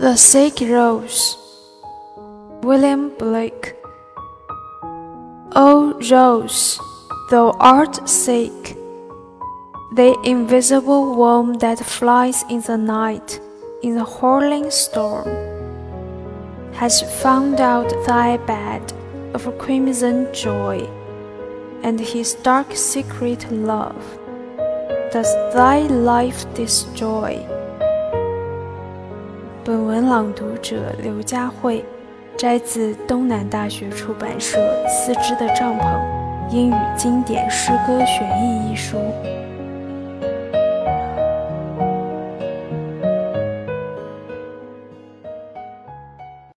[0.00, 1.36] The Sick Rose,
[2.62, 3.74] William Blake.
[5.56, 6.78] O rose,
[7.32, 8.76] thou art sick,
[9.96, 13.40] the invisible worm that flies in the night,
[13.82, 15.26] in the hurling storm,
[16.74, 18.92] has found out thy bed
[19.34, 20.88] of crimson joy,
[21.82, 24.00] and his dark secret love
[25.10, 27.57] does thy life destroy.
[29.68, 31.84] 本文朗读者刘佳慧，
[32.38, 34.58] 摘自东南大学出版社
[34.88, 38.96] 《四肢的帐篷：英语经典诗歌选译》一书。